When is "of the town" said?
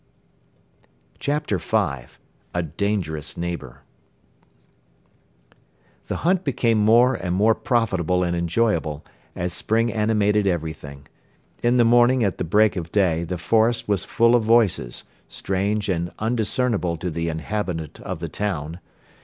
17.99-18.79